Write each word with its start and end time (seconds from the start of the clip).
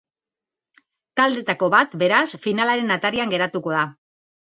Taldeetako 1.19 1.69
bat, 1.73 1.93
beraz, 2.03 2.21
finalaren 2.47 2.95
atarian 2.97 3.35
geratuko 3.35 3.75
da. 3.77 3.83